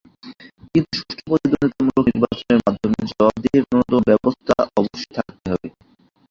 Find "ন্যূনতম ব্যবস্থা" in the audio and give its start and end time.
3.65-4.53